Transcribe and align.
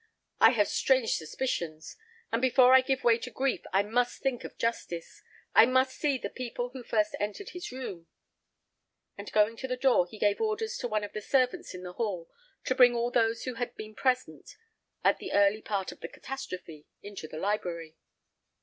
I 0.39 0.49
have 0.53 0.67
strange 0.67 1.13
suspicions; 1.13 1.95
and 2.31 2.41
before 2.41 2.73
I 2.73 2.81
give 2.81 3.03
way 3.03 3.19
to 3.19 3.29
grief 3.29 3.61
I 3.71 3.83
must 3.83 4.19
think 4.23 4.43
of 4.43 4.57
justice. 4.57 5.21
I 5.53 5.67
must 5.67 5.95
see 5.95 6.17
the 6.17 6.31
people 6.31 6.69
who 6.69 6.81
first 6.81 7.15
entered 7.19 7.49
his 7.49 7.71
room;" 7.71 8.07
and 9.15 9.31
going 9.31 9.57
to 9.57 9.67
the 9.67 9.77
door, 9.77 10.07
he 10.07 10.17
gave 10.17 10.41
orders 10.41 10.75
to 10.79 10.87
one 10.87 11.03
of 11.03 11.13
the 11.13 11.21
servants 11.21 11.75
in 11.75 11.83
the 11.83 11.93
hall 11.93 12.31
to 12.63 12.73
bring 12.73 12.95
all 12.95 13.11
those 13.11 13.43
who 13.43 13.53
had 13.61 13.75
been 13.75 13.93
present 13.93 14.57
at 15.03 15.19
the 15.19 15.33
early 15.33 15.61
part 15.61 15.91
of 15.91 15.99
the 15.99 16.07
catastrophe 16.09 16.87
into 17.03 17.27
the 17.27 17.37
library. 17.37 17.95